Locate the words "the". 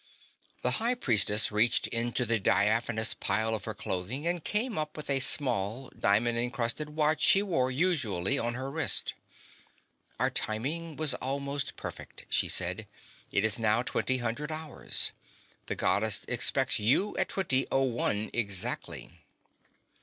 0.63-0.71, 2.25-2.39, 15.67-15.75